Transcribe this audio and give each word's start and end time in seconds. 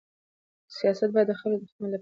سیاست 0.77 1.09
باید 1.13 1.27
د 1.29 1.31
خلکو 1.41 1.57
د 1.61 1.63
خدمت 1.69 1.71
لپاره 1.71 1.87
وي. 1.87 1.89